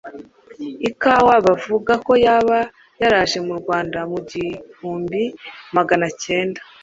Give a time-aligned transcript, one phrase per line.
[0.89, 2.57] Ikawa bavuga ko yaba
[3.01, 5.21] yaraje mu Rwanda mu mugihumbi
[5.77, 6.59] Magana cyenda